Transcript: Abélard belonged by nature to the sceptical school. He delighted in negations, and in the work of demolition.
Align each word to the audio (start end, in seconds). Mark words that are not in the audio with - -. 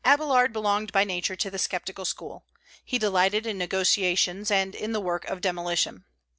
Abélard 0.03 0.51
belonged 0.51 0.91
by 0.91 1.03
nature 1.03 1.35
to 1.35 1.51
the 1.51 1.59
sceptical 1.59 2.05
school. 2.05 2.43
He 2.83 2.97
delighted 2.97 3.45
in 3.45 3.59
negations, 3.59 4.49
and 4.49 4.73
in 4.73 4.93
the 4.93 4.99
work 4.99 5.25
of 5.25 5.41
demolition. 5.41 6.05